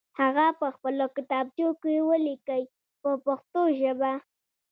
[0.19, 2.63] هغه په خپلو کتابچو کې ولیکئ
[3.01, 4.13] په پښتو ژبه.